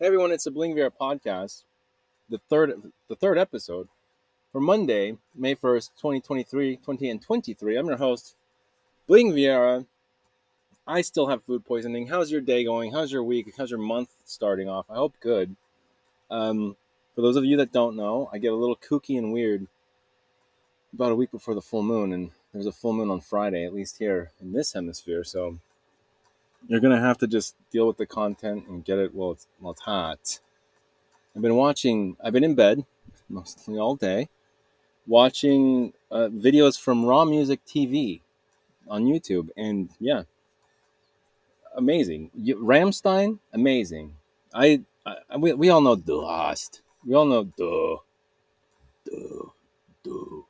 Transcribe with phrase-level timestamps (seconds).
[0.00, 1.64] Hey everyone, it's the Bling Viera podcast,
[2.30, 3.88] the third the third episode
[4.52, 7.76] for Monday, May 1st, 2023, 20 and 23.
[7.76, 8.36] I'm your host,
[9.08, 9.84] Bling Viera.
[10.86, 12.06] I still have food poisoning.
[12.06, 12.92] How's your day going?
[12.92, 13.52] How's your week?
[13.58, 14.86] How's your month starting off?
[14.88, 15.56] I hope good.
[16.30, 16.76] Um,
[17.16, 19.66] for those of you that don't know, I get a little kooky and weird
[20.94, 23.74] about a week before the full moon, and there's a full moon on Friday, at
[23.74, 25.24] least here in this hemisphere.
[25.24, 25.58] So
[26.66, 29.72] you're gonna have to just deal with the content and get it while it's while
[29.72, 30.40] it's hot.
[31.36, 32.16] I've been watching.
[32.22, 32.84] I've been in bed
[33.28, 34.28] mostly all day,
[35.06, 38.20] watching uh, videos from Raw Music TV
[38.88, 40.22] on YouTube, and yeah,
[41.76, 42.30] amazing.
[42.36, 44.14] Rammstein, amazing.
[44.54, 46.82] I, I we, we all know Du hast.
[47.04, 48.00] We all know Du,
[49.04, 49.52] Du,
[50.02, 50.46] Du.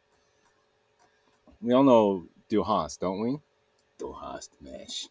[1.61, 3.39] We all know Du hast, don't we?
[3.99, 5.09] Du hast mesh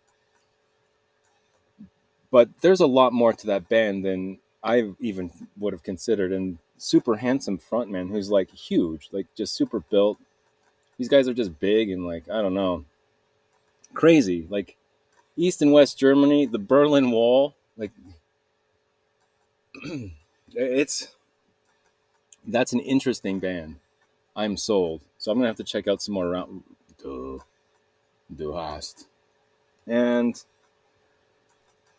[2.38, 6.32] but there's a lot more to that band than I even would have considered.
[6.32, 10.20] And super handsome frontman who's like huge, like just super built.
[11.00, 12.86] These guys are just big and like I don't know,
[13.96, 14.46] crazy.
[14.52, 14.78] Like
[15.36, 17.90] East and West Germany, the Berlin Wall, like
[20.54, 21.16] it's
[22.46, 23.78] that's an interesting band.
[24.36, 25.02] I'm sold.
[25.18, 26.62] So I'm gonna have to check out some more around.
[27.02, 27.42] Du,
[28.36, 29.08] du hast.
[29.88, 30.40] And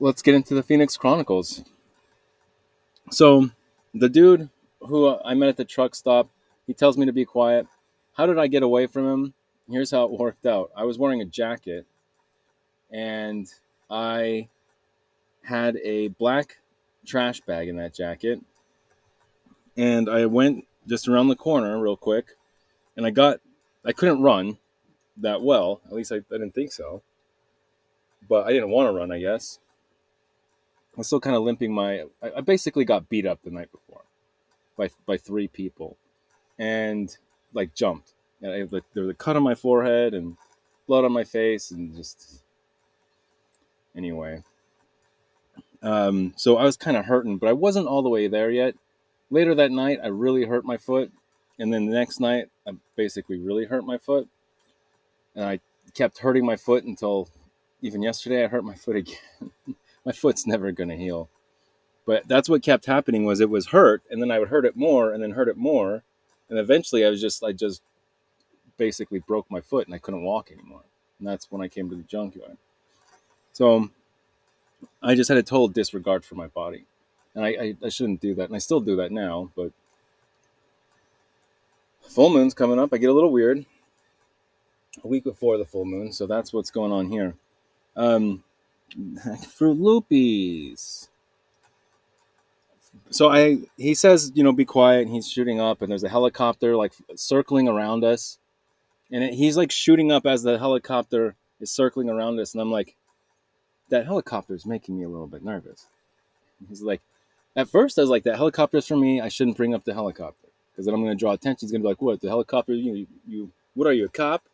[0.01, 1.63] let's get into the Phoenix Chronicles.
[3.11, 3.51] So,
[3.95, 4.49] the dude
[4.81, 6.29] who I met at the truck stop,
[6.67, 7.67] he tells me to be quiet.
[8.15, 9.35] How did I get away from him?
[9.71, 10.71] Here's how it worked out.
[10.77, 11.87] I was wearing a jacket
[12.91, 13.47] and
[13.91, 14.49] I
[15.43, 16.59] had a black
[17.07, 18.41] trash bag in that jacket.
[19.77, 22.37] And I went just around the corner real quick
[22.97, 23.41] and I got,
[23.85, 24.59] I couldn't run
[25.19, 25.81] that well.
[25.87, 27.03] At least I, I didn't think so.
[28.29, 29.59] But I didn't want to run, I guess.
[30.99, 31.73] I'm still kind of limping.
[31.73, 34.03] My I, I basically got beat up the night before
[34.77, 35.97] by by three people,
[36.59, 37.17] and
[37.55, 38.15] like jumped.
[38.43, 40.37] And I, like, there was a cut on my forehead and
[40.89, 42.43] blood on my face, and just
[43.97, 44.43] anyway.
[45.83, 48.75] Um, so I was kind of hurting, but I wasn't all the way there yet.
[49.31, 51.13] Later that night, I really hurt my foot,
[51.61, 54.29] and then the next night, I basically really hurt my foot,
[55.37, 55.61] and I
[55.95, 57.29] kept hurting my foot until
[57.83, 59.53] even yesterday I hurt my foot again
[60.05, 61.29] my foot's never going to heal.
[62.07, 64.77] But that's what kept happening was it was hurt, and then I would hurt it
[64.77, 66.03] more, and then hurt it more,
[66.49, 67.83] and eventually I was just I just
[68.79, 70.83] basically broke my foot and I couldn't walk anymore.
[71.19, 72.57] And that's when I came to the junkyard.
[73.53, 73.91] So
[75.03, 76.87] I just had a total disregard for my body,
[77.35, 79.51] and I, I, I shouldn't do that, and I still do that now.
[79.55, 79.73] But
[82.01, 82.93] full moon's coming up.
[82.93, 83.67] I get a little weird
[85.05, 87.35] a week before the full moon, so that's what's going on here.
[87.97, 88.45] Um,
[89.49, 91.09] Fruit Loopies.
[93.11, 95.07] So I, he says, you know, be quiet.
[95.07, 98.39] And he's shooting up, and there's a helicopter like circling around us,
[99.11, 102.71] and it, he's like shooting up as the helicopter is circling around us, and I'm
[102.71, 102.97] like,
[103.89, 105.87] that helicopter is making me a little bit nervous.
[106.69, 107.01] He's like,
[107.57, 109.21] at first I was like, that helicopter's for me.
[109.21, 111.67] I shouldn't bring up the helicopter because then I'm going to draw attention.
[111.67, 112.21] He's going to be like, what?
[112.21, 112.75] The helicopter?
[112.75, 114.45] You, you, what are you, a cop?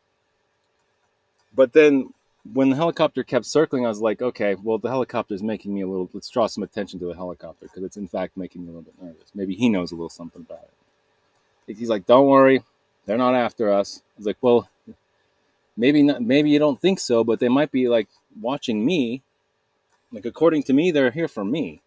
[1.55, 2.13] But then
[2.53, 5.81] when the helicopter kept circling, I was like, okay, well, the helicopter is making me
[5.81, 6.11] a little.
[6.13, 8.83] Let's draw some attention to the helicopter because it's in fact making me a little
[8.83, 9.31] bit nervous.
[9.35, 10.69] Maybe he knows a little something about
[11.67, 11.79] it.
[11.79, 12.63] He's like, don't worry,
[13.07, 14.03] they're not after us.
[14.17, 14.69] I was like, well,
[15.77, 16.21] maybe not.
[16.21, 19.23] Maybe you don't think so, but they might be like watching me.
[20.13, 21.81] Like according to me, they're here for me.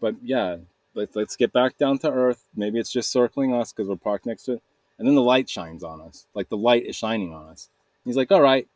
[0.00, 0.58] But yeah,
[0.94, 2.44] let's let's get back down to earth.
[2.54, 4.62] Maybe it's just circling us because we're parked next to it,
[4.98, 6.26] and then the light shines on us.
[6.32, 7.70] Like the light is shining on us.
[8.04, 8.68] He's like, all right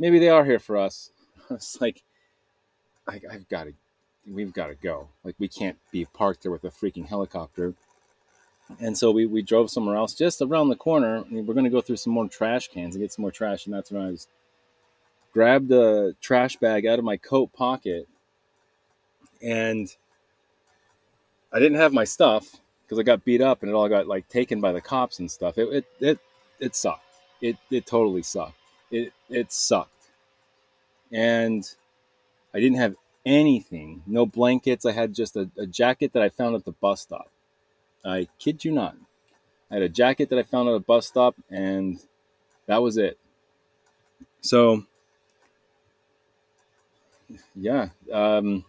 [0.00, 1.10] maybe they are here for us.
[1.50, 2.02] it's like,
[3.06, 3.74] I, I've got to,
[4.26, 5.08] we've got to go.
[5.22, 7.74] Like, we can't be parked there with a freaking helicopter.
[8.80, 11.24] And so we, we drove somewhere else just around the corner.
[11.30, 13.66] we're going to go through some more trash cans and get some more trash.
[13.66, 14.16] And that's when I
[15.32, 18.08] grabbed the trash bag out of my coat pocket.
[19.42, 19.94] And
[21.52, 24.28] I didn't have my stuff because I got beat up and it all got like
[24.28, 25.58] taken by the cops and stuff.
[25.58, 26.18] It, it, it,
[26.60, 27.04] it sucked.
[27.40, 28.59] It, it totally sucked
[28.90, 30.10] it it sucked.
[31.12, 31.68] And
[32.54, 32.96] I didn't have
[33.26, 34.86] anything, no blankets.
[34.86, 37.30] I had just a, a jacket that I found at the bus stop.
[38.04, 38.96] I kid you not.
[39.70, 42.00] I had a jacket that I found at a bus stop, and
[42.66, 43.18] that was it.
[44.40, 44.84] So,
[47.54, 48.64] yeah, um,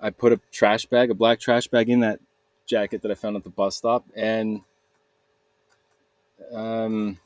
[0.00, 2.20] I put a trash bag, a black trash bag, in that
[2.66, 4.62] jacket that I found at the bus stop, and
[6.52, 7.18] um,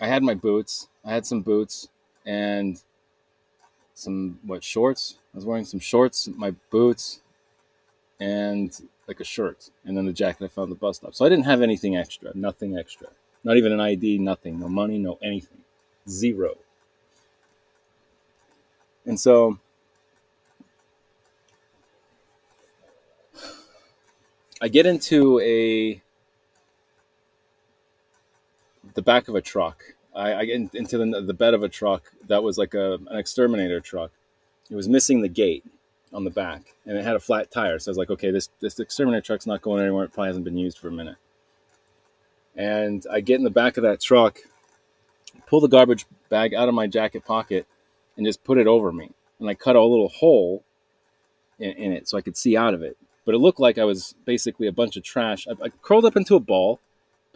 [0.00, 0.88] I had my boots.
[1.04, 1.88] I had some boots,
[2.24, 2.80] and
[3.94, 5.18] some what shorts.
[5.34, 7.20] I was wearing some shorts, my boots,
[8.20, 8.76] and
[9.08, 11.14] like a shirt, and then the jacket I found at the bus stop.
[11.14, 13.08] So I didn't have anything extra, nothing extra,
[13.44, 15.62] not even an ID, nothing, no money, no anything,
[16.08, 16.56] zero.
[19.06, 19.58] And so
[24.60, 26.02] I get into a
[28.96, 29.84] the back of a truck.
[30.14, 33.16] I, I get into the, the bed of a truck that was like a, an
[33.16, 34.10] exterminator truck.
[34.70, 35.64] It was missing the gate
[36.12, 37.78] on the back, and it had a flat tire.
[37.78, 40.04] So I was like, okay, this this exterminator truck's not going anywhere.
[40.04, 41.16] It probably hasn't been used for a minute.
[42.56, 44.38] And I get in the back of that truck,
[45.46, 47.66] pull the garbage bag out of my jacket pocket,
[48.16, 49.10] and just put it over me.
[49.38, 50.64] And I cut a little hole
[51.58, 52.96] in, in it so I could see out of it
[53.26, 55.46] but it looked like I was basically a bunch of trash.
[55.48, 56.80] I, I, curled up into a ball,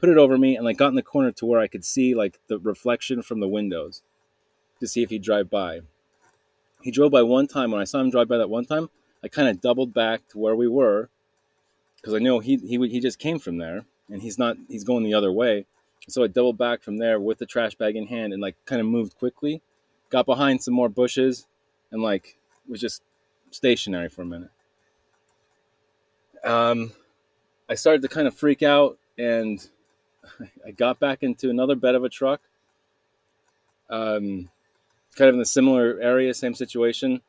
[0.00, 2.14] put it over me, and like got in the corner to where I could see
[2.14, 4.02] like the reflection from the windows
[4.81, 5.81] to see if he'd drive by.
[6.82, 7.70] He drove by one time.
[7.70, 8.88] When I saw him drive by that one time,
[9.23, 11.08] I kind of doubled back to where we were
[11.97, 15.05] because I know he he he just came from there and he's not he's going
[15.05, 15.67] the other way.
[16.08, 18.81] So I doubled back from there with the trash bag in hand and like kind
[18.81, 19.61] of moved quickly,
[20.08, 21.46] got behind some more bushes,
[21.93, 22.37] and like
[22.69, 23.03] was just
[23.50, 24.50] stationary for a minute
[26.44, 26.93] um,
[27.69, 29.67] I started to kind of freak out and
[30.67, 32.40] I got back into another bed of a truck.
[33.88, 34.49] Um,
[35.17, 37.20] kind of in a similar area, same situation.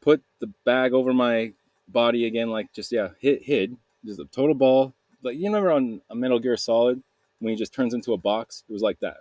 [0.00, 1.52] Put the bag over my
[1.88, 3.76] body again, like just, yeah, hit, hid.
[4.04, 4.92] Just a total ball.
[5.22, 7.02] Like, you remember on a Metal Gear Solid
[7.38, 8.64] when he just turns into a box?
[8.68, 9.18] It was like that.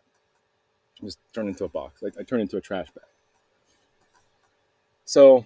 [1.02, 2.02] Just turned into a box.
[2.02, 3.06] Like I turned into a trash bag.
[5.06, 5.46] So,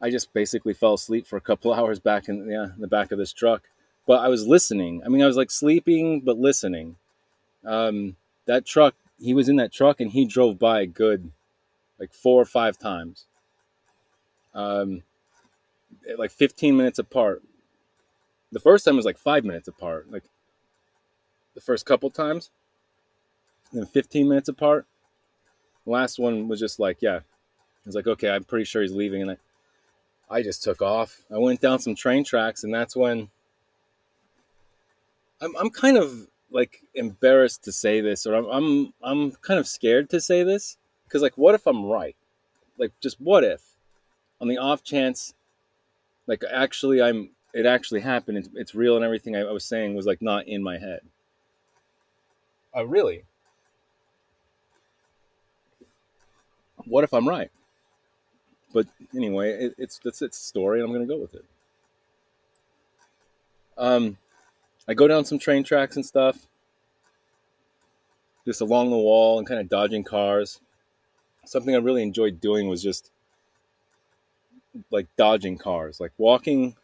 [0.00, 3.12] I just basically fell asleep for a couple hours back in yeah, in the back
[3.12, 3.62] of this truck.
[4.06, 5.02] But I was listening.
[5.04, 6.96] I mean, I was like sleeping but listening.
[7.64, 8.16] Um,
[8.46, 11.30] that truck, he was in that truck and he drove by a good
[11.98, 13.24] like four or five times.
[14.54, 15.02] Um,
[16.18, 17.42] like 15 minutes apart.
[18.52, 20.10] The first time was like five minutes apart.
[20.10, 20.24] Like
[21.54, 22.50] the first couple times,
[23.72, 24.86] then 15 minutes apart.
[25.84, 28.92] The last one was just like, yeah, I was like, okay, I'm pretty sure he's
[28.92, 29.36] leaving, and I,
[30.30, 31.20] I just took off.
[31.30, 33.28] I went down some train tracks, and that's when
[35.44, 39.66] I'm, I'm kind of like embarrassed to say this, or I'm I'm, I'm kind of
[39.66, 42.16] scared to say this because like, what if I'm right?
[42.78, 43.62] Like, just what if,
[44.40, 45.34] on the off chance,
[46.26, 48.38] like actually I'm it actually happened.
[48.38, 51.00] It's, it's real, and everything I, I was saying was like not in my head.
[52.76, 53.24] Uh, really?
[56.86, 57.50] What if I'm right?
[58.72, 61.44] But anyway, it, it's that's its story, and I'm going to go with it.
[63.78, 64.16] Um,
[64.86, 66.46] I go down some train tracks and stuff,
[68.44, 70.60] just along the wall and kind of dodging cars.
[71.46, 73.10] Something I really enjoyed doing was just
[74.90, 76.76] like dodging cars, like walking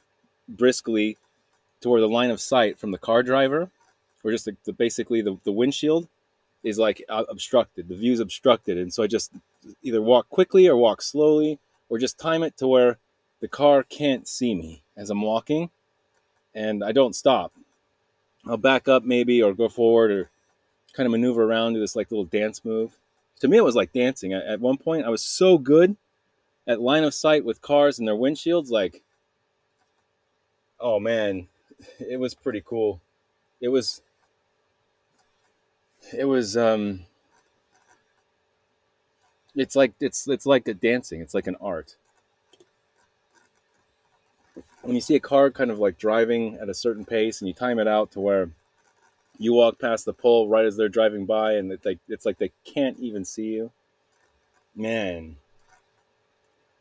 [0.48, 1.18] briskly
[1.80, 3.70] toward the line of sight from the car driver,
[4.22, 6.08] or just the, the basically the, the windshield
[6.62, 7.88] is like obstructed.
[7.88, 9.32] The view's obstructed, and so I just
[9.82, 11.58] either walk quickly or walk slowly
[11.88, 12.98] or just time it to where
[13.40, 15.70] the car can't see me as I'm walking
[16.54, 17.52] and I don't stop.
[18.46, 20.30] I'll back up maybe or go forward or
[20.92, 22.98] kind of maneuver around do this like little dance move.
[23.40, 24.32] To me, it was like dancing.
[24.32, 25.96] At one point, I was so good
[26.66, 28.70] at line of sight with cars and their windshields.
[28.70, 29.02] Like,
[30.78, 31.48] oh man,
[31.98, 33.00] it was pretty cool.
[33.60, 34.02] It was,
[36.16, 37.00] it was, um,
[39.54, 41.20] it's like it's it's like a dancing.
[41.20, 41.96] It's like an art.
[44.82, 47.54] When you see a car kind of like driving at a certain pace and you
[47.54, 48.50] time it out to where
[49.38, 52.38] you walk past the pole right as they're driving by and it's like it's like
[52.38, 53.70] they can't even see you.
[54.74, 55.36] Man.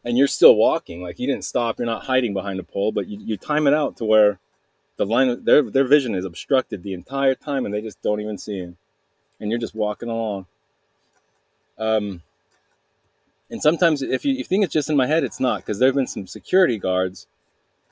[0.04, 3.08] And you're still walking, like you didn't stop, you're not hiding behind a pole, but
[3.08, 4.40] you, you time it out to where
[4.98, 8.38] the line their their vision is obstructed the entire time and they just don't even
[8.38, 8.76] see you.
[9.40, 10.46] And you're just walking along.
[11.78, 12.22] Um
[13.50, 15.80] and sometimes if you, if you think it's just in my head, it's not because
[15.80, 17.28] there have been some security guards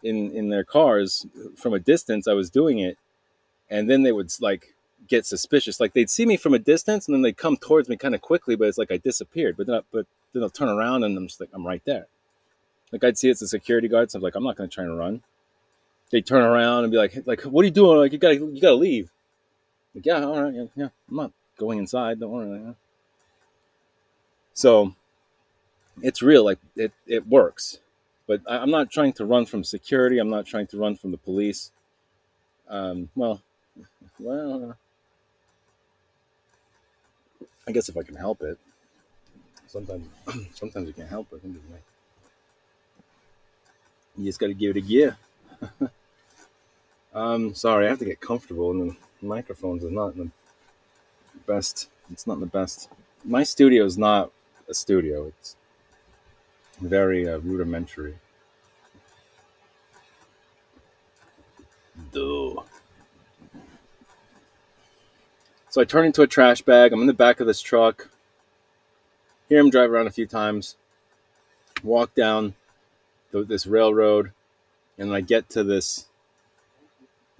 [0.03, 1.25] in in their cars
[1.55, 2.27] from a distance.
[2.27, 2.97] I was doing it,
[3.69, 4.73] and then they would like
[5.07, 5.79] get suspicious.
[5.79, 8.21] Like they'd see me from a distance, and then they'd come towards me kind of
[8.21, 9.57] quickly, but it's like I disappeared.
[9.57, 12.07] But then I, but then they'll turn around, and I'm just like I'm right there.
[12.91, 14.83] Like I'd see it's a security guard, so I'm like I'm not going to try
[14.83, 15.23] and run.
[16.09, 17.97] They turn around and be like, like what are you doing?
[17.97, 19.11] Like you gotta you gotta leave.
[19.93, 20.89] Like yeah, all right, yeah, yeah.
[21.09, 22.19] I'm not going inside.
[22.19, 22.75] Don't worry.
[24.53, 24.95] So
[26.01, 26.45] it's real.
[26.45, 27.79] Like it, it works.
[28.27, 30.19] But I, am not trying to run from security.
[30.19, 31.71] I'm not trying to run from the police.
[32.67, 33.41] Um, well,
[34.19, 34.75] well,
[37.67, 38.59] I guess if I can help it.
[39.67, 40.07] Sometimes,
[40.53, 41.41] sometimes you can't help it.
[44.17, 45.17] You just got to give it a gear.
[47.13, 50.29] um, sorry, I have to get comfortable, and the microphones are not the
[51.45, 51.89] best.
[52.11, 52.89] It's not the best.
[53.23, 54.31] My studio is not
[54.69, 55.27] a studio.
[55.27, 55.55] It's
[56.79, 58.15] very uh, rudimentary.
[62.11, 62.61] Duh.
[65.69, 66.93] So I turn into a trash bag.
[66.93, 68.09] I'm in the back of this truck.
[69.49, 70.75] Hear him drive around a few times.
[71.83, 72.55] Walk down
[73.31, 74.31] the, this railroad,
[74.97, 76.07] and I get to this.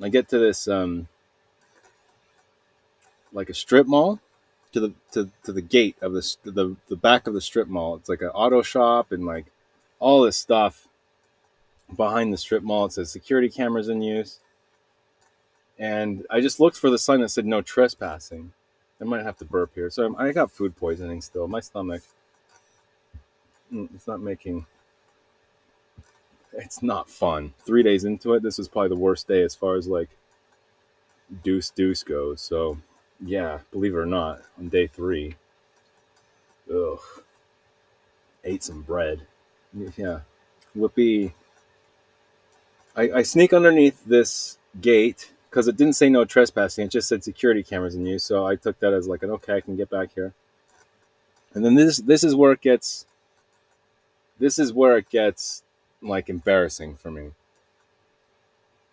[0.01, 1.08] I get to this um,
[3.34, 4.20] like a strip mall
[4.77, 7.96] to the to, to the gate of this the the back of the strip mall.
[7.96, 9.46] It's like an auto shop and like
[10.00, 10.88] all this stuff
[11.96, 12.86] behind the strip mall.
[12.86, 14.39] It says security cameras in use.
[15.79, 18.53] And I just looked for the sign that said no trespassing.
[19.00, 19.89] I might have to burp here.
[19.89, 21.48] So I got food poisoning still.
[21.48, 22.01] My stomach,
[23.72, 24.65] mm, it's not making,
[26.53, 27.53] it's not fun.
[27.63, 30.10] Three days into it, this was probably the worst day as far as like
[31.43, 32.41] deuce deuce goes.
[32.41, 32.79] So
[33.24, 35.36] yeah, believe it or not, on day three,
[36.74, 37.00] ugh,
[38.44, 39.22] ate some bread.
[39.96, 40.22] Yeah,
[40.76, 41.34] whoopee.
[42.96, 46.86] I, I sneak underneath this gate because it didn't say no trespassing.
[46.86, 48.24] It just said security cameras in use.
[48.24, 50.34] So I took that as like an okay, I can get back here.
[51.54, 53.06] And then this this is where it gets
[54.40, 55.64] this is where it gets
[56.02, 57.32] like embarrassing for me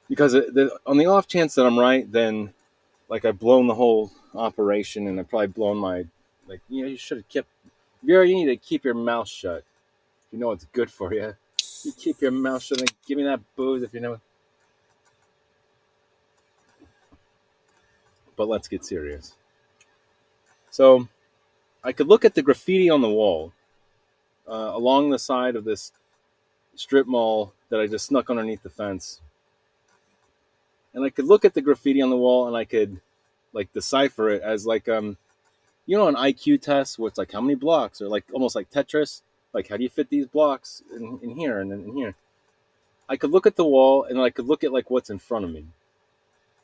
[0.09, 2.52] because it, the, on the off chance that I'm right, then
[3.08, 6.04] like I've blown the whole operation and I've probably blown my
[6.49, 7.49] like you know you should have kept
[8.02, 9.64] you you need to keep your mouth shut.
[10.30, 11.34] You know it's good for you.
[11.84, 14.20] You keep your mouth shut and give me that booze if you know.
[18.37, 19.34] But let's get serious.
[20.70, 21.08] So,
[21.84, 23.52] I could look at the graffiti on the wall
[24.49, 25.92] uh, along the side of this
[26.75, 29.20] strip mall that I just snuck underneath the fence.
[30.94, 33.00] And I could look at the graffiti on the wall and I could
[33.52, 35.16] like decipher it as like um
[35.86, 38.70] you know an IQ test where it's like how many blocks or like almost like
[38.70, 39.22] Tetris
[39.52, 42.14] like how do you fit these blocks in, in here and in here?
[43.08, 45.44] I could look at the wall and I could look at like what's in front
[45.44, 45.66] of me.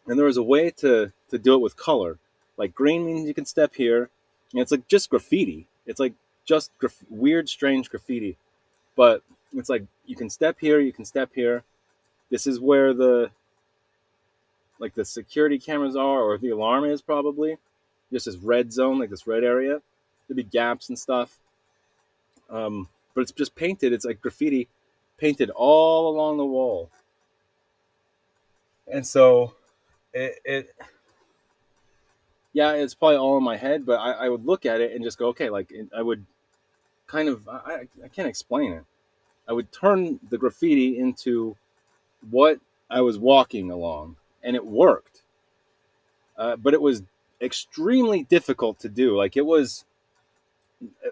[0.06, 2.18] And there was a way to to do it with color.
[2.56, 4.10] Like green means you can step here
[4.52, 5.66] and it's like just graffiti.
[5.86, 8.36] It's like just graf- weird strange graffiti.
[8.96, 9.22] But
[9.54, 11.62] it's like you can step here you can step here.
[12.30, 13.30] This is where the
[14.80, 17.56] like the security cameras are or the alarm is probably
[18.12, 19.80] just this red zone like this red area.
[20.26, 21.38] There'd be gaps and stuff.
[22.48, 24.68] Um, but it's just painted it's like graffiti
[25.18, 26.90] painted all along the wall.
[28.92, 29.54] And so
[30.12, 30.74] it, it
[32.52, 35.04] yeah it's probably all in my head but I, I would look at it and
[35.04, 36.26] just go okay like i would
[37.06, 38.84] kind of I, I can't explain it.
[39.48, 41.56] I would turn the graffiti into
[42.30, 42.58] what
[42.88, 45.22] i was walking along and it worked.
[46.36, 47.02] Uh, but it was
[47.40, 49.16] extremely difficult to do.
[49.16, 49.84] Like it was
[50.82, 51.10] uh,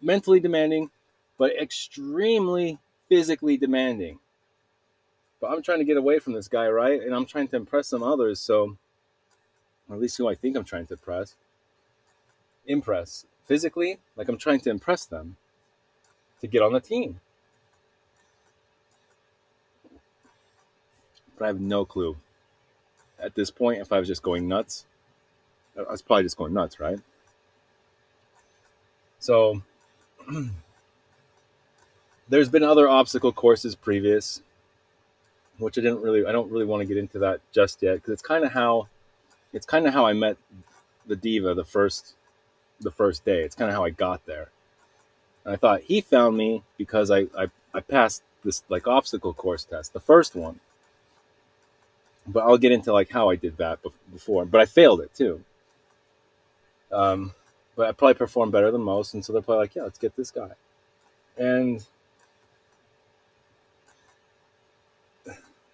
[0.00, 0.90] mentally demanding,
[1.38, 4.18] but extremely physically demanding.
[5.40, 7.00] But I'm trying to get away from this guy, right?
[7.00, 8.40] And I'm trying to impress some others.
[8.40, 8.76] So,
[9.90, 11.36] at least who I think I'm trying to impress.
[12.66, 15.36] Impress physically, like I'm trying to impress them
[16.40, 17.20] to get on the team.
[21.38, 22.16] But I have no clue
[23.20, 24.86] at this point if I was just going nuts.
[25.76, 26.98] I was probably just going nuts, right?
[29.20, 29.62] So
[32.28, 34.42] there's been other obstacle courses previous,
[35.58, 38.12] which I didn't really I don't really want to get into that just yet because
[38.12, 38.88] it's kind of how
[39.52, 40.36] it's kind of how I met
[41.06, 42.14] the diva the first
[42.80, 43.42] the first day.
[43.42, 44.50] It's kind of how I got there.
[45.44, 49.64] And I thought he found me because I, I, I passed this like obstacle course
[49.64, 50.60] test, the first one
[52.28, 53.80] but I'll get into like how I did that
[54.12, 54.44] before.
[54.44, 55.42] But I failed it too.
[56.92, 57.34] Um,
[57.76, 60.16] but I probably performed better than most, and so they're probably like, "Yeah, let's get
[60.16, 60.50] this guy."
[61.36, 61.84] And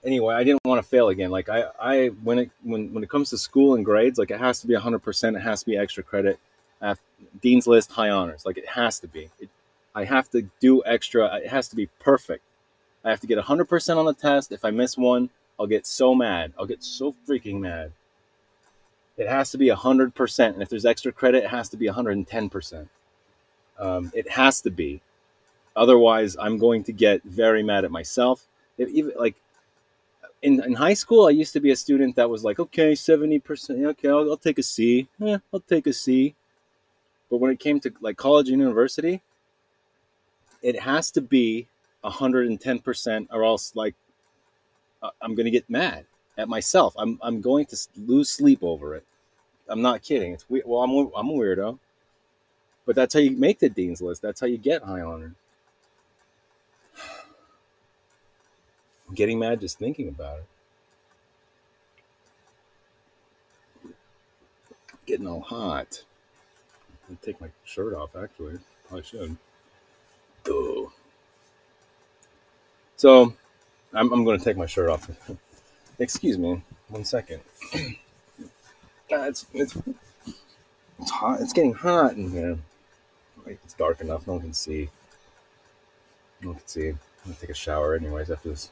[0.04, 1.30] anyway, I didn't want to fail again.
[1.30, 4.38] Like I, I when it when when it comes to school and grades, like it
[4.38, 5.36] has to be hundred percent.
[5.36, 6.38] It has to be extra credit.
[6.80, 7.00] Have,
[7.40, 8.44] Dean's list, high honors.
[8.44, 9.30] Like it has to be.
[9.40, 9.48] It,
[9.94, 11.36] I have to do extra.
[11.36, 12.44] It has to be perfect.
[13.04, 14.52] I have to get hundred percent on the test.
[14.52, 16.52] If I miss one, I'll get so mad.
[16.58, 17.92] I'll get so freaking mad.
[19.16, 20.46] It has to be 100%.
[20.52, 22.88] And if there's extra credit, it has to be 110%.
[23.78, 25.00] Um, it has to be.
[25.76, 28.46] Otherwise, I'm going to get very mad at myself.
[28.78, 29.36] Even like
[30.42, 33.86] in, in high school, I used to be a student that was like, okay, 70%.
[33.86, 35.08] Okay, I'll, I'll take a C.
[35.18, 36.34] Yeah, I'll take a C.
[37.30, 39.22] But when it came to like college and university,
[40.62, 41.66] it has to be
[42.04, 43.94] 110% or else like
[45.04, 46.06] Uh, I'm going to get mad
[46.38, 46.94] at myself.
[46.96, 49.04] I'm, I'm going to lose sleep over it.
[49.68, 50.32] I'm not kidding.
[50.32, 50.64] It's weird.
[50.66, 51.78] well, I'm, I'm a weirdo,
[52.86, 54.22] but that's how you make the dean's list.
[54.22, 55.34] That's how you get high honor.
[59.08, 60.46] I'm getting mad just thinking about it.
[65.04, 66.02] Getting all hot.
[67.10, 68.16] I'll take my shirt off.
[68.16, 68.58] Actually,
[68.90, 69.36] I should.
[70.44, 70.86] Duh.
[72.96, 73.34] So,
[73.94, 75.08] I'm, I'm going to take my shirt off.
[75.98, 77.40] Excuse me, one second.
[79.10, 79.76] It's, it's,
[80.98, 81.40] it's hot.
[81.40, 82.58] It's getting hot in here.
[83.46, 84.26] It's dark enough.
[84.26, 84.88] No one can see.
[86.40, 86.88] No one can see.
[86.88, 88.70] I'm gonna take a shower anyways after this.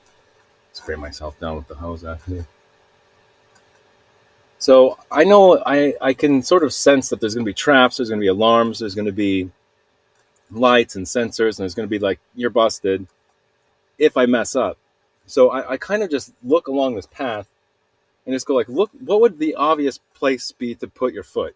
[0.73, 2.47] Spray myself down with the hose after.
[4.59, 8.11] So I know I, I can sort of sense that there's gonna be traps, there's
[8.11, 9.51] gonna be alarms, there's gonna be
[10.51, 13.07] lights and sensors, and there's gonna be like you're busted
[13.99, 14.79] if I mess up.
[15.27, 17.49] So I, I kind of just look along this path
[18.27, 21.55] and just go like, look, what would the obvious place be to put your foot?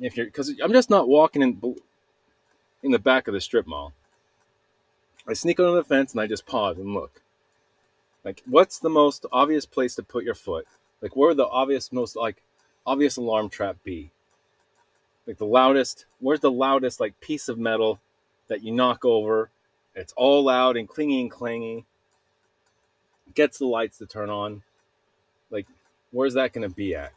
[0.00, 1.76] If you're, because I'm just not walking in
[2.82, 3.92] in the back of the strip mall.
[5.26, 7.22] I sneak under the fence and I just pause and look.
[8.24, 10.66] Like, what's the most obvious place to put your foot?
[11.00, 12.42] Like, where would the obvious, most like
[12.86, 14.10] obvious alarm trap be?
[15.26, 16.04] Like the loudest.
[16.20, 18.00] Where's the loudest like piece of metal
[18.48, 19.50] that you knock over?
[19.94, 21.84] It's all loud and clingy and clangy.
[23.34, 24.62] Gets the lights to turn on
[25.50, 25.66] like,
[26.10, 27.12] where's that going to be at?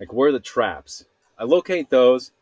[0.00, 1.04] Like, where are the traps?
[1.38, 2.32] I locate those.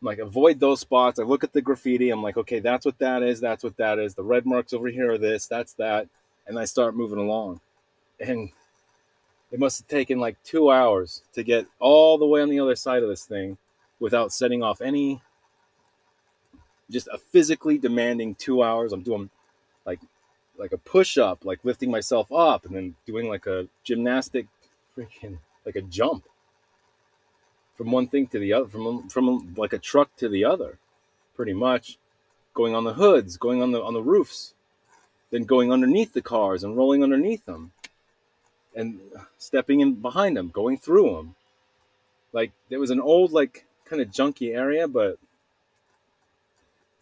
[0.00, 1.18] I'm like, avoid those spots.
[1.18, 2.10] I look at the graffiti.
[2.10, 3.40] I'm like, okay, that's what that is.
[3.40, 4.14] That's what that is.
[4.14, 5.46] The red marks over here are this.
[5.46, 6.08] That's that.
[6.46, 7.60] And I start moving along.
[8.18, 8.50] And
[9.50, 12.74] it must have taken like two hours to get all the way on the other
[12.76, 13.58] side of this thing
[14.00, 15.20] without setting off any
[16.90, 18.92] just a physically demanding two hours.
[18.92, 19.30] I'm doing
[19.86, 20.00] like
[20.58, 24.46] like a push up, like lifting myself up, and then doing like a gymnastic,
[24.96, 26.24] freaking like a jump
[27.76, 30.78] from one thing to the other, from from like a truck to the other,
[31.34, 31.98] pretty much,
[32.54, 34.54] going on the hoods, going on the on the roofs,
[35.30, 37.72] then going underneath the cars and rolling underneath them,
[38.74, 39.00] and
[39.38, 41.34] stepping in behind them, going through them.
[42.32, 45.18] Like there was an old like kind of junky area, but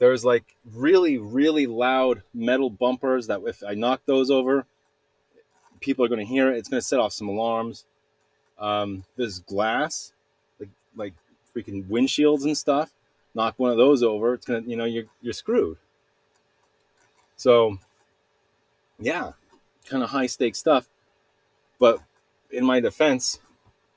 [0.00, 4.64] there's like really, really loud metal bumpers that if I knock those over,
[5.80, 6.56] people are going to hear it.
[6.56, 7.84] It's going to set off some alarms.
[8.58, 10.12] Um, there's glass,
[10.58, 11.14] like like
[11.54, 12.90] freaking windshields and stuff.
[13.34, 15.76] Knock one of those over, it's gonna, you know, you're you're screwed.
[17.36, 17.78] So,
[18.98, 19.32] yeah,
[19.86, 20.88] kind of high stakes stuff.
[21.78, 22.00] But
[22.50, 23.38] in my defense,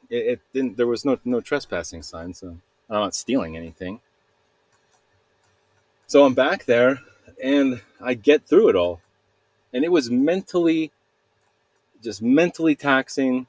[0.10, 0.78] it, it didn't.
[0.78, 2.58] There was no no trespassing sign, so
[2.90, 4.02] I'm not stealing anything.
[6.14, 7.00] So I'm back there
[7.44, 9.02] and I get through it all.
[9.74, 10.92] And it was mentally,
[12.04, 13.48] just mentally taxing.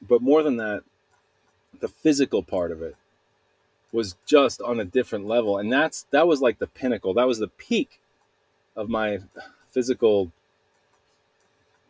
[0.00, 0.82] But more than that,
[1.78, 2.96] the physical part of it
[3.92, 5.58] was just on a different level.
[5.58, 7.12] And that's, that was like the pinnacle.
[7.12, 8.00] That was the peak
[8.74, 9.18] of my
[9.70, 10.32] physical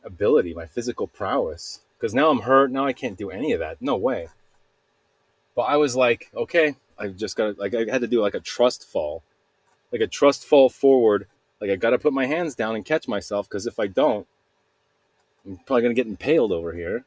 [0.03, 1.83] ability, my physical prowess.
[1.97, 2.73] Because now I'm hurt.
[2.73, 3.81] Now I can't do any of that.
[3.81, 4.27] No way.
[5.55, 8.41] But I was like, okay, I just got like I had to do like a
[8.41, 9.23] trust fall
[9.93, 11.27] like a trust fall forward.
[11.61, 14.27] Like I got to put my hands down and catch myself because if I don't,
[15.47, 17.05] I'm probably gonna get impaled over here.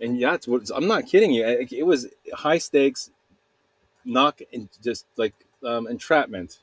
[0.00, 1.44] And yeah, it's what I'm not kidding you.
[1.44, 3.10] It was high stakes,
[4.04, 5.34] knock and just like
[5.64, 6.58] um, entrapment.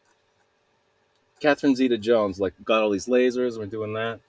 [1.40, 3.58] Catherine Zeta Jones like got all these lasers.
[3.58, 4.20] We're doing that.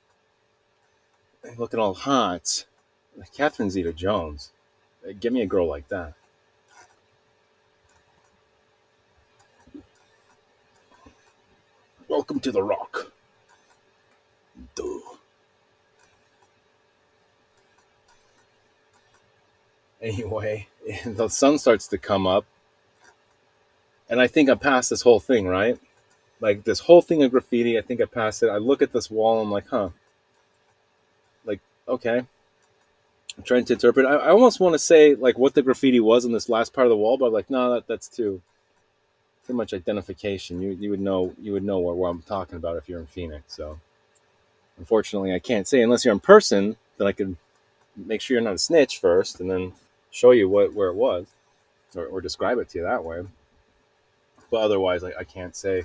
[1.56, 2.66] Looking all hot.
[3.34, 4.52] Catherine Zeta Jones.
[5.20, 6.14] Give me a girl like that.
[12.16, 13.12] Welcome to the rock.
[14.74, 14.84] Duh.
[20.00, 20.68] Anyway,
[21.04, 22.46] the sun starts to come up.
[24.08, 25.78] And I think I passed this whole thing, right?
[26.40, 28.48] Like this whole thing of graffiti, I think I passed it.
[28.48, 29.90] I look at this wall, I'm like, huh.
[31.44, 32.20] Like, okay.
[33.36, 34.06] I'm trying to interpret.
[34.06, 36.86] I, I almost want to say like what the graffiti was in this last part
[36.86, 38.40] of the wall, but I'm like, no, that, that's too
[39.46, 40.60] too much identification.
[40.62, 43.06] You you would know you would know what, what I'm talking about if you're in
[43.06, 43.54] Phoenix.
[43.54, 43.78] So
[44.78, 46.76] unfortunately, I can't say unless you're in person.
[46.98, 47.36] Then I could
[47.96, 49.72] make sure you're not a snitch first, and then
[50.10, 51.26] show you what where it was,
[51.96, 53.22] or, or describe it to you that way.
[54.50, 55.84] But otherwise, I, I can't say,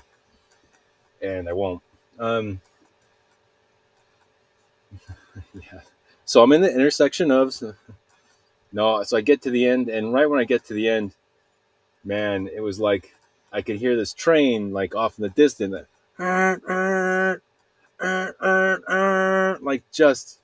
[1.21, 1.82] and I won't.
[2.19, 2.62] Um,
[5.54, 5.82] yeah.
[6.26, 7.62] So I'm in the intersection of
[8.71, 11.13] No, so I get to the end, and right when I get to the end,
[12.06, 13.13] man, it was like
[13.52, 15.88] I could hear this train like off in the distance,
[19.62, 20.40] like just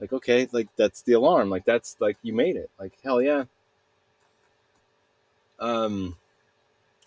[0.00, 3.44] like okay, like that's the alarm, like that's like you made it, like hell yeah.
[5.58, 6.16] Um,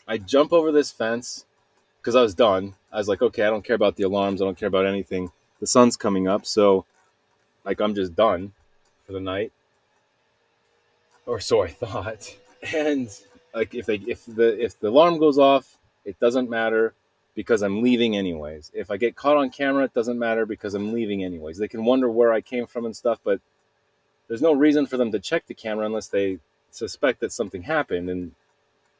[0.08, 1.46] I jump over this fence
[2.00, 2.76] because I was done.
[2.92, 5.32] I was like, okay, I don't care about the alarms, I don't care about anything.
[5.60, 6.86] The sun's coming up, so
[7.66, 8.54] like I'm just done
[9.06, 9.52] for the night,
[11.26, 12.36] or so I thought.
[12.74, 13.08] And
[13.58, 16.94] like if they if the if the alarm goes off, it doesn't matter
[17.34, 18.72] because I'm leaving anyways.
[18.74, 21.58] If I get caught on camera, it doesn't matter because I'm leaving anyways.
[21.58, 23.42] They can wonder where I came from and stuff, but
[24.28, 26.38] there's no reason for them to check the camera unless they
[26.70, 28.10] suspect that something happened.
[28.10, 28.32] And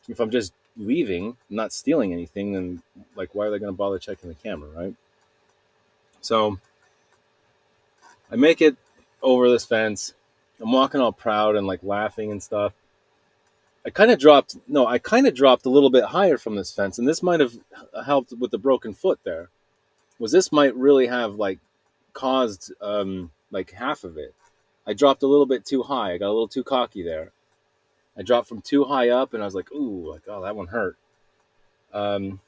[0.08, 2.82] if I'm just leaving, not stealing anything, then
[3.16, 4.96] like why are they going to bother checking the camera, right?
[6.22, 6.60] So
[8.32, 8.76] I make it
[9.22, 10.16] over this fence.
[10.60, 12.74] I'm walking all proud and like laughing and stuff.
[13.86, 16.74] I kind of dropped, no, I kind of dropped a little bit higher from this
[16.74, 17.54] fence, and this might have
[18.06, 19.50] helped with the broken foot there.
[20.20, 21.60] Was this might really have like
[22.14, 24.34] caused um, like half of it.
[24.88, 26.14] I dropped a little bit too high.
[26.14, 27.32] I got a little too cocky there.
[28.18, 30.68] I dropped from too high up, and I was like, "Ooh, like oh, that one
[30.68, 30.98] hurt."
[31.94, 32.40] Um,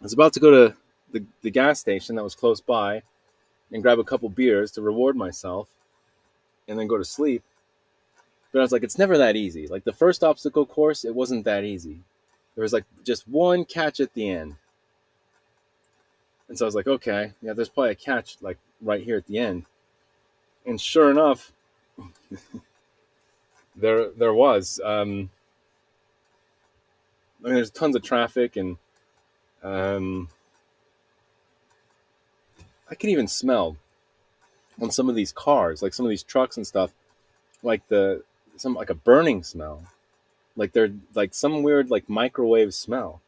[0.00, 0.76] I was about to go to
[1.12, 3.02] the, the gas station that was close by
[3.72, 5.68] and grab a couple beers to reward myself,
[6.68, 7.42] and then go to sleep.
[8.52, 9.66] But I was like, it's never that easy.
[9.68, 12.00] Like the first obstacle course, it wasn't that easy.
[12.54, 14.56] There was like just one catch at the end.
[16.48, 19.26] And so I was like, okay, yeah, there's probably a catch like right here at
[19.26, 19.66] the end.
[20.66, 21.52] And sure enough,
[23.76, 24.80] there there was.
[24.84, 25.30] Um,
[27.42, 28.76] I mean, there's tons of traffic, and
[29.62, 30.28] um,
[32.90, 33.76] I can even smell
[34.80, 36.92] on some of these cars, like some of these trucks and stuff,
[37.62, 38.22] like the
[38.60, 39.84] some like a burning smell,
[40.56, 43.20] like they're like some weird like microwave smell.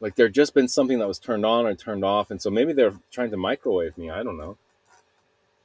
[0.00, 2.72] Like there just been something that was turned on or turned off, and so maybe
[2.72, 4.10] they're trying to microwave me.
[4.10, 4.56] I don't know.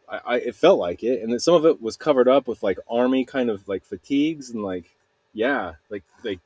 [0.10, 2.62] I, I it felt like it, and then some of it was covered up with
[2.62, 4.96] like army kind of like fatigues and like
[5.34, 6.40] yeah, like like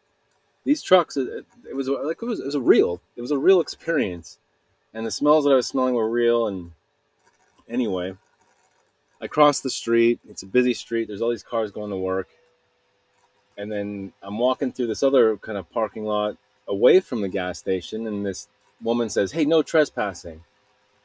[0.66, 1.18] these trucks.
[1.18, 4.38] It, it was like it was it was a real it was a real experience,
[4.94, 6.48] and the smells that I was smelling were real.
[6.48, 6.72] And
[7.68, 8.16] anyway,
[9.22, 10.20] I cross the street.
[10.30, 11.08] It's a busy street.
[11.08, 12.30] There's all these cars going to work.
[13.58, 17.60] And then I'm walking through this other kind of parking lot away from the gas
[17.60, 18.48] station, and this
[18.82, 20.42] woman says, Hey, no trespassing.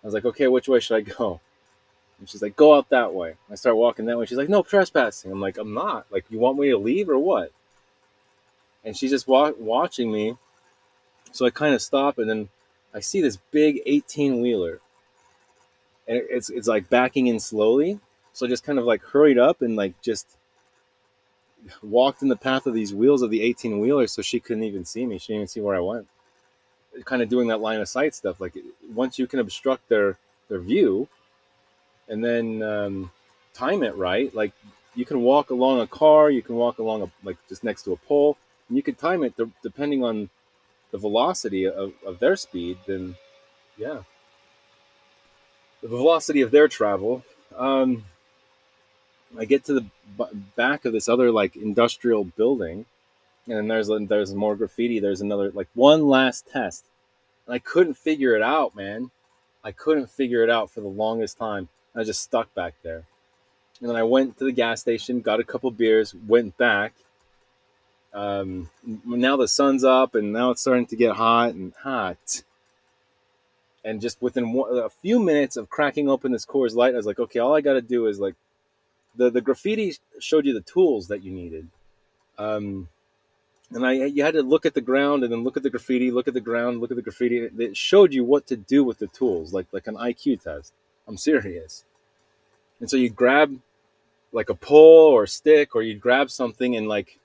[0.03, 1.41] I was like, Okay, which way should I go?
[2.21, 3.35] And she's like, Go out that way.
[3.51, 4.27] I start walking that way.
[4.27, 5.33] She's like, No trespassing.
[5.33, 6.07] I'm like, I'm not.
[6.11, 7.51] Like, you want me to leave or what?
[8.85, 10.37] And she's just wa- watching me.
[11.33, 12.49] So I kind of stop, and then
[12.95, 14.81] I see this big 18 wheeler
[16.07, 18.01] and it's it's like backing in slowly.
[18.33, 20.37] So I just kind of like hurried up and like just
[21.83, 24.85] walked in the path of these wheels of the 18 wheeler so she couldn't even
[24.85, 25.19] see me.
[25.19, 26.07] She didn't even see where I went.
[27.05, 28.41] Kind of doing that line of sight stuff.
[28.41, 28.55] Like
[28.93, 31.09] once you can obstruct their their view,
[32.09, 33.11] and then um,
[33.53, 34.33] time it right.
[34.35, 34.53] Like
[34.95, 37.93] you can walk along a car, you can walk along a like just next to
[37.93, 38.37] a pole,
[38.69, 40.31] and you can time it depending on
[40.93, 42.79] the velocity of, of their speed.
[42.87, 43.17] Then
[43.77, 44.03] yeah,
[45.85, 47.23] the velocity of their travel.
[47.55, 48.07] Um,
[49.39, 49.87] I get to the
[50.19, 52.87] b- back of this other like industrial building,
[53.47, 54.99] and there's there's more graffiti.
[54.99, 56.87] There's another like one last test,
[57.47, 59.11] and I couldn't figure it out, man.
[59.63, 61.69] I couldn't figure it out for the longest time.
[61.95, 63.05] I just stuck back there,
[63.81, 66.95] and then I went to the gas station, got a couple beers, went back.
[68.15, 68.71] Um,
[69.05, 72.43] now the sun's up, and now it's starting to get hot and hot
[73.85, 77.07] and just within one, a few minutes of cracking open this Coors Light, I was
[77.07, 78.35] like, okay, all I got to do is like
[79.17, 81.69] the the graffiti showed you the tools that you needed,
[82.39, 82.89] um,
[83.71, 86.11] and I you had to look at the ground and then look at the graffiti,
[86.11, 87.39] look at the ground, look at the graffiti.
[87.59, 90.73] It showed you what to do with the tools, like like an IQ test.
[91.07, 91.85] I'm serious.
[92.81, 93.61] And so you grab
[94.33, 97.19] like a pole or a stick, or you grab something and like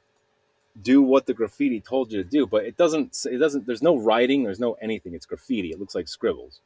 [0.82, 3.26] do what the graffiti told you to do, but it doesn't.
[3.30, 3.66] It doesn't.
[3.66, 4.44] There's no writing.
[4.44, 5.14] There's no anything.
[5.14, 5.72] It's graffiti.
[5.72, 6.60] It looks like scribbles.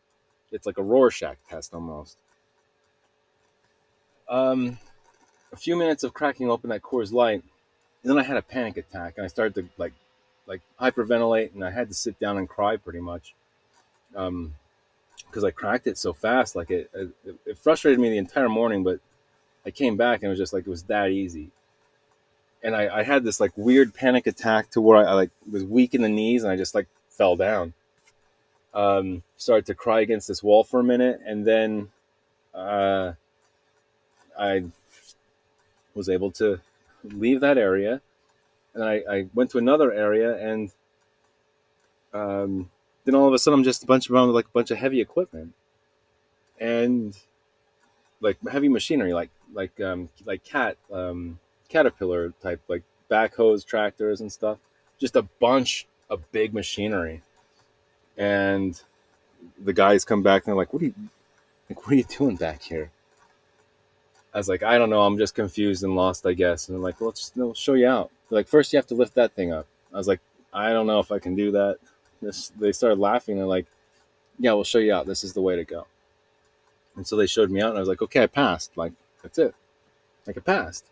[0.51, 2.17] It's like a Rorschach test almost.
[4.29, 4.77] Um,
[5.51, 7.43] a few minutes of cracking open that Coors Light,
[8.03, 9.93] and then I had a panic attack, and I started to like,
[10.47, 13.33] like hyperventilate, and I had to sit down and cry pretty much,
[14.15, 14.53] um,
[15.27, 16.55] because I cracked it so fast.
[16.55, 17.09] Like it, it,
[17.45, 18.99] it frustrated me the entire morning, but
[19.65, 21.49] I came back and it was just like it was that easy
[22.63, 25.63] and I, I had this like weird panic attack to where I, I, like was
[25.65, 27.73] weak in the knees and I just like fell down.
[28.73, 31.89] Um, started to cry against this wall for a minute, and then
[32.55, 33.13] uh,
[34.39, 34.63] I
[35.93, 36.59] was able to
[37.03, 38.01] leave that area,
[38.73, 40.71] and I, I went to another area, and
[42.15, 42.71] um,
[43.05, 44.77] then all of a sudden I'm just a bunch around with like a bunch of
[44.79, 45.53] heavy equipment,
[46.59, 47.15] and
[48.21, 51.37] like heavy machinery, like like um, like cat um,
[51.73, 54.59] caterpillar type like backhoes, tractors, and stuff.
[54.99, 57.21] Just a bunch of big machinery,
[58.17, 58.79] and
[59.61, 60.93] the guys come back and they're like, "What are you
[61.69, 61.79] like?
[61.83, 62.91] What are you doing back here?"
[64.33, 65.01] I was like, "I don't know.
[65.01, 67.87] I'm just confused and lost, I guess." And they're like, "Well, let's we'll show you
[67.87, 70.21] out." They're like, first you have to lift that thing up." I was like,
[70.53, 71.77] "I don't know if I can do that."
[72.21, 73.37] This, they started laughing.
[73.37, 73.67] They're like,
[74.39, 75.07] "Yeah, we'll show you out.
[75.07, 75.87] This is the way to go."
[76.95, 78.77] And so they showed me out, and I was like, "Okay, I passed.
[78.77, 79.53] Like that's it.
[80.27, 80.85] Like I passed."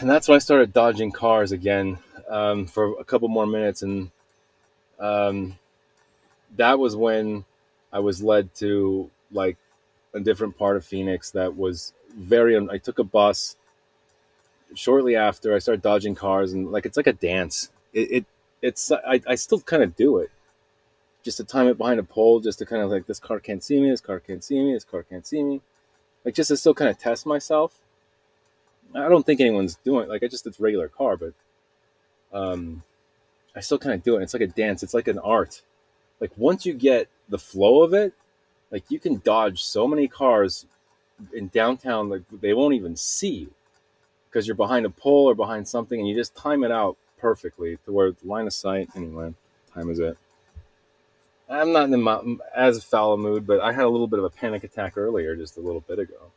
[0.00, 4.12] And that's when I started dodging cars again um, for a couple more minutes, and
[5.00, 5.58] um,
[6.56, 7.44] that was when
[7.92, 9.56] I was led to like
[10.14, 12.56] a different part of Phoenix that was very.
[12.68, 13.56] I took a bus.
[14.74, 17.70] Shortly after, I started dodging cars, and like it's like a dance.
[17.92, 18.24] It, it
[18.62, 20.30] it's I, I still kind of do it,
[21.24, 23.64] just to time it behind a pole, just to kind of like this car can't
[23.64, 25.60] see me, this car can't see me, this car can't see me,
[26.24, 27.80] like just to still kind of test myself.
[28.94, 31.32] I don't think anyone's doing like I just it's regular car, but
[32.32, 32.82] um,
[33.54, 34.22] I still kind of do it.
[34.22, 34.82] It's like a dance.
[34.82, 35.62] It's like an art.
[36.20, 38.12] Like once you get the flow of it,
[38.70, 40.66] like you can dodge so many cars
[41.32, 43.54] in downtown like they won't even see you
[44.28, 47.76] because you're behind a pole or behind something and you just time it out perfectly
[47.84, 49.34] to where line of sight anyway
[49.74, 50.16] time is it
[51.48, 54.24] i'm not in the as foul a mood but i had a little bit of
[54.24, 56.30] a panic attack earlier just a little bit ago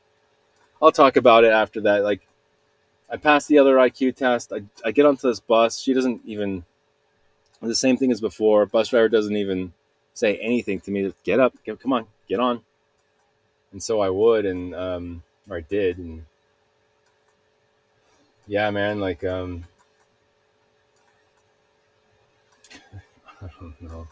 [0.82, 2.22] i'll talk about it after that like
[3.12, 6.64] i passed the other iq test i, I get onto this bus she doesn't even
[7.62, 9.74] the same thing as before bus driver doesn't even
[10.14, 11.14] say anything to me.
[11.24, 12.62] Get up, get, come on, get on.
[13.72, 16.26] And so I would, and um, or I did, and
[18.48, 19.66] yeah, man, like um,
[23.42, 24.08] I don't know.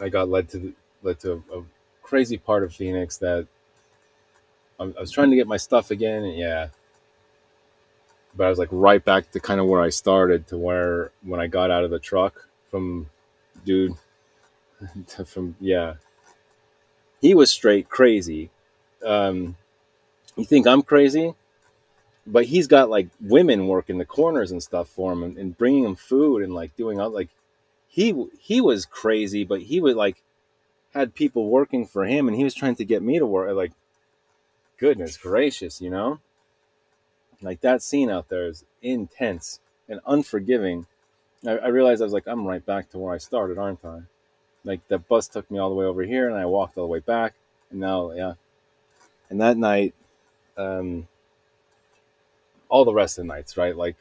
[0.00, 1.64] I got led to led to a, a
[2.02, 3.48] crazy part of Phoenix that
[4.78, 6.68] I was trying to get my stuff again, and yeah,
[8.38, 11.40] but I was like right back to kind of where I started, to where when
[11.40, 13.10] I got out of the truck from
[13.66, 13.94] dude
[15.26, 15.94] from yeah.
[17.20, 18.50] He was straight crazy.
[19.04, 19.56] Um
[20.36, 21.34] you think i'm crazy?
[22.28, 25.84] But he's got like women working the corners and stuff for him and, and bringing
[25.84, 27.30] him food and like doing all like
[27.88, 30.22] he he was crazy but he would like
[30.94, 33.72] had people working for him and he was trying to get me to work like
[34.78, 36.20] goodness gracious you know
[37.42, 40.86] like that scene out there is intense and unforgiving.
[41.46, 44.00] I, I realized i was like i'm right back to where i started aren't i?
[44.64, 46.92] Like the bus took me all the way over here and I walked all the
[46.92, 47.34] way back
[47.70, 48.34] and now yeah.
[49.30, 49.94] And that night
[50.56, 51.06] um
[52.68, 53.76] all the rest of the nights right?
[53.76, 53.96] Like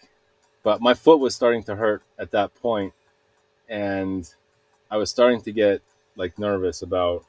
[0.64, 2.94] but my foot was starting to hurt at that point
[3.70, 4.28] and
[4.90, 5.82] I was starting to get
[6.16, 7.24] like nervous about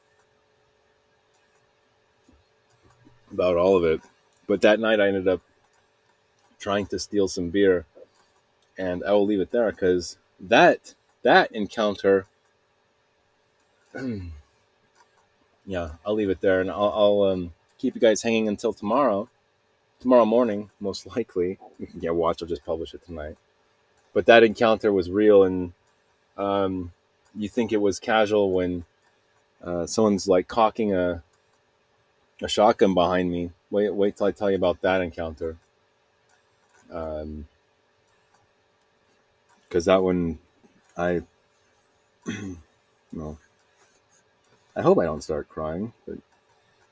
[3.31, 4.01] about all of it.
[4.47, 5.41] But that night I ended up
[6.59, 7.85] trying to steal some beer
[8.77, 12.25] and I will leave it there because that that encounter
[15.65, 19.29] yeah, I'll leave it there, and I'll, I'll um, keep you guys hanging until tomorrow.
[19.99, 21.59] Tomorrow morning, most likely.
[21.99, 22.41] Yeah, watch.
[22.41, 23.37] I'll just publish it tonight.
[24.13, 25.73] But that encounter was real, and
[26.37, 26.91] um,
[27.35, 28.85] you think it was casual when
[29.63, 31.23] uh, someone's like cocking a
[32.41, 33.51] a shotgun behind me.
[33.71, 35.57] Wait, wait till I tell you about that encounter.
[36.91, 37.47] Um,
[39.67, 40.39] because that one,
[40.97, 41.21] I,
[43.13, 43.37] well,
[44.75, 45.93] I hope I don't start crying.
[46.07, 46.17] But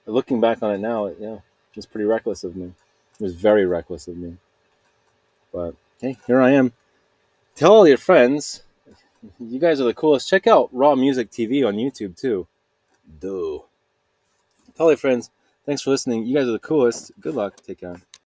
[0.06, 1.38] looking back on it now, it, yeah,
[1.76, 2.74] it's pretty reckless of me.
[3.20, 4.38] It was very reckless of me.
[5.52, 6.74] But hey, here I am.
[7.56, 8.62] Tell all your friends.
[9.40, 10.30] You guys are the coolest.
[10.30, 12.46] Check out Raw Music TV on YouTube too.
[13.20, 13.64] Do.
[14.76, 15.32] Tell your friends.
[15.66, 16.26] Thanks for listening.
[16.26, 17.12] You guys are the coolest.
[17.20, 17.56] Good luck.
[17.66, 18.00] Take care.